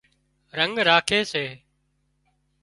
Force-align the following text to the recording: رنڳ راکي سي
رنڳ 0.57 0.75
راکي 0.87 1.19
سي 1.31 1.45